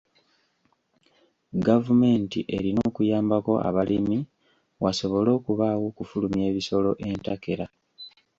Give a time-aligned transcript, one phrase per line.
[1.67, 4.19] Gavumenti erina okuyambako abalimi
[4.83, 7.65] wasobole okubaawo okufulumya ebisolo entakera.